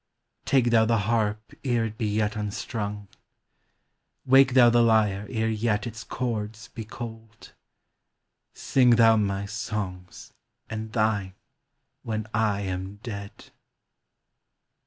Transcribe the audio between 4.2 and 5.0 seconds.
Wake thou the